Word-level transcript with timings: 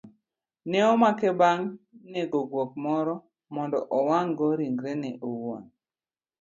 Ne 0.69 0.79
omake 0.93 1.29
bang' 1.39 1.65
nego 2.11 2.39
guok 2.51 2.71
moro 2.83 3.15
mondo 3.53 3.77
owang'go 3.97 4.47
ringrene 4.59 5.09
owuon 5.27 5.63